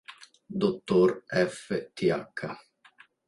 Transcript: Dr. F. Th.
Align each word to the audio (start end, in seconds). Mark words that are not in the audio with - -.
Dr. 0.61 1.25
F. 1.31 1.69
Th. 1.93 2.49